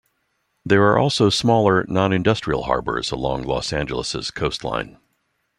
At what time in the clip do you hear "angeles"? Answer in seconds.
3.71-4.31